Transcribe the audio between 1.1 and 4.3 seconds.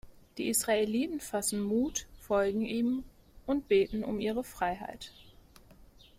fassen Mut, folgen ihm und beten um